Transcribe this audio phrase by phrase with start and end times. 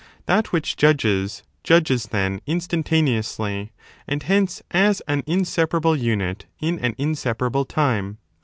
[0.25, 3.71] That which judges judges, then, instantaneously
[4.07, 8.17] and hence as an inseparable unit in an inseparable time.